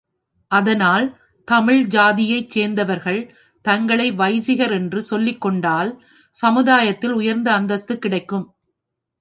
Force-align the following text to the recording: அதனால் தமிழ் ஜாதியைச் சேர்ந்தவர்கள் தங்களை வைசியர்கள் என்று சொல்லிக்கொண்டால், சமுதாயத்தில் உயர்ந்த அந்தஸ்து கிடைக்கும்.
அதனால் 0.51 1.05
தமிழ் 1.47 1.85
ஜாதியைச் 1.87 2.49
சேர்ந்தவர்கள் 2.49 3.21
தங்களை 3.65 4.11
வைசியர்கள் 4.11 4.71
என்று 4.71 5.01
சொல்லிக்கொண்டால், 5.09 5.91
சமுதாயத்தில் 6.33 7.11
உயர்ந்த 7.11 7.53
அந்தஸ்து 7.53 7.99
கிடைக்கும். 7.99 8.47